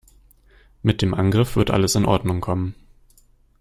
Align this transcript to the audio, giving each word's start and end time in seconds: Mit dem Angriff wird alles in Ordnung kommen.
Mit 0.81 1.03
dem 1.03 1.13
Angriff 1.13 1.55
wird 1.55 1.69
alles 1.69 1.93
in 1.93 2.05
Ordnung 2.07 2.41
kommen. 2.41 2.73